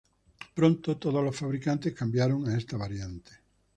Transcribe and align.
Pronto 0.55 0.97
todos 0.97 1.23
los 1.23 1.37
fabricantes 1.37 1.93
cambiaron 1.93 2.47
a 2.49 2.57
esta 2.57 2.75
variante. 2.75 3.33